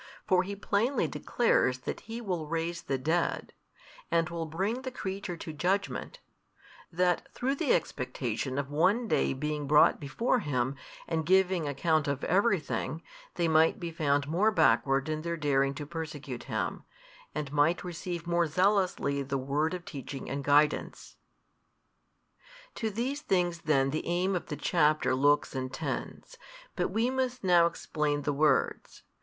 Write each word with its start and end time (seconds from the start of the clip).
For 0.25 0.41
He 0.41 0.55
plainly 0.55 1.07
declares 1.07 1.81
that 1.81 1.99
He 1.99 2.21
will 2.21 2.47
raise 2.47 2.81
the 2.81 2.97
dead, 2.97 3.53
and 4.09 4.31
will 4.31 4.47
bring 4.47 4.81
the 4.81 4.89
creature 4.89 5.37
to 5.37 5.53
judgment, 5.53 6.19
that 6.91 7.29
through 7.35 7.53
the 7.53 7.75
expectation 7.75 8.57
of 8.57 8.71
one 8.71 9.07
day 9.07 9.31
being 9.35 9.67
brought 9.67 9.99
before 9.99 10.39
Him 10.39 10.75
and 11.07 11.23
giving 11.23 11.67
account 11.67 12.07
of 12.07 12.23
everything, 12.23 13.03
they 13.35 13.47
might 13.47 13.79
be 13.79 13.91
found 13.91 14.27
more 14.27 14.49
backward 14.49 15.07
in 15.07 15.21
their 15.21 15.37
daring 15.37 15.75
to 15.75 15.85
persecute 15.85 16.45
Him, 16.45 16.83
and 17.35 17.53
might 17.53 17.83
receive 17.83 18.25
more 18.25 18.47
zealously 18.47 19.21
the 19.21 19.37
word 19.37 19.75
of 19.75 19.85
teaching 19.85 20.27
and 20.27 20.43
guidance. 20.43 21.17
To 22.73 22.89
these 22.89 23.21
things 23.21 23.61
then 23.65 23.91
the 23.91 24.07
aim 24.07 24.35
of 24.35 24.47
the 24.47 24.57
chapter 24.57 25.13
looks 25.13 25.53
and 25.53 25.71
tends: 25.71 26.39
but 26.75 26.87
we 26.87 27.11
must 27.11 27.43
now 27.43 27.67
explain 27.67 28.23
the 28.23 28.33
words. 28.33 29.03